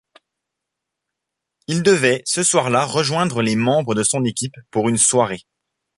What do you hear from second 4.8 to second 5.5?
une soirée.